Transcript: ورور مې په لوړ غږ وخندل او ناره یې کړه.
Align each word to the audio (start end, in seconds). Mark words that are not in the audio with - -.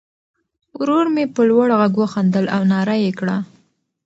ورور 0.79 1.05
مې 1.13 1.23
په 1.35 1.41
لوړ 1.49 1.67
غږ 1.79 1.93
وخندل 2.01 2.45
او 2.55 2.61
ناره 2.71 2.95
یې 3.03 3.11
کړه. 3.19 3.37